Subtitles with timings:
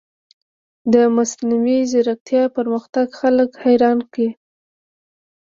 [0.93, 4.29] د مصنوعي ځیرکتیا پرمختګ خلک حیران کړي.